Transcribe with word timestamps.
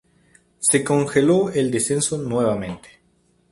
Se 0.57 0.83
congeló 0.83 1.51
el 1.51 1.69
descenso 1.69 2.17
nuevamente. 2.17 2.89